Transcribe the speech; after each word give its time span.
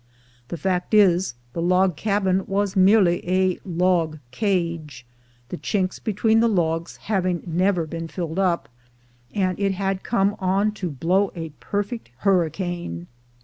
The 0.47 0.57
fact 0.57 0.95
is, 0.95 1.35
the 1.53 1.61
log 1.61 1.95
cabin 1.95 2.43
was 2.47 2.75
merely 2.75 3.19
a 3.29 3.59
log 3.63 4.17
cage, 4.31 5.05
the 5.49 5.57
chinks 5.59 6.03
be 6.03 6.11
tween 6.13 6.39
the 6.39 6.47
logs 6.49 6.97
having 6.97 7.43
never 7.45 7.85
been 7.85 8.07
filled 8.07 8.39
up, 8.39 8.67
and 9.35 9.59
it 9.59 9.73
had 9.73 10.01
come 10.01 10.35
on 10.39 10.71
to 10.71 10.89
blow 10.89 11.31
a 11.35 11.49
perfect 11.59 12.09
hurricane. 12.21 13.05